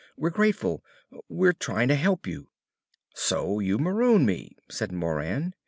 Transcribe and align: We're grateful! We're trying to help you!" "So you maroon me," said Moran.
We're 0.17 0.31
grateful! 0.31 0.83
We're 1.29 1.53
trying 1.53 1.87
to 1.89 1.95
help 1.95 2.25
you!" 2.25 2.49
"So 3.13 3.59
you 3.59 3.77
maroon 3.77 4.25
me," 4.25 4.57
said 4.67 4.91
Moran. 4.91 5.53